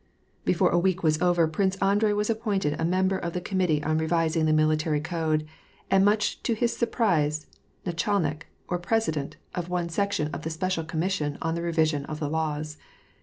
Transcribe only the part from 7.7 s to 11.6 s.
ndchalnlkj or president, of one section of the Special Commission on